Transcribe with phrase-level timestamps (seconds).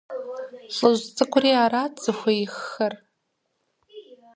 [0.75, 2.93] ЛӀыжь цӀыкӀури арат зыхуеиххэр.